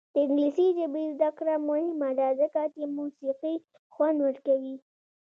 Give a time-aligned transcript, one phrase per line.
[0.13, 3.55] د انګلیسي ژبې زده کړه مهمه ده ځکه چې موسیقي
[3.93, 4.75] خوند ورکوي.